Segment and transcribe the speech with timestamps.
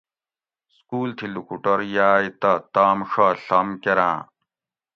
[0.75, 4.19] سکول تھی لوکوٹور یاۤئے تہ تام ڛا ڷم کراۤں